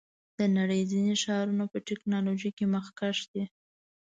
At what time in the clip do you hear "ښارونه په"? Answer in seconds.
1.23-1.77